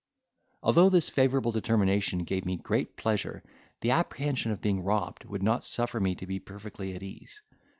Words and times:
Although 0.63 0.89
this 0.89 1.11
favourable 1.11 1.51
determination 1.51 2.23
gave 2.23 2.43
me 2.43 2.57
great 2.57 2.97
pleasure, 2.97 3.43
the 3.81 3.91
apprehension 3.91 4.51
of 4.51 4.59
being 4.59 4.81
robbed 4.83 5.25
would 5.25 5.43
not 5.43 5.63
suffer 5.63 5.99
me 5.99 6.15
to 6.15 6.25
be 6.25 6.39
perfectly 6.39 6.95
at 6.95 7.03
ease. 7.03 7.43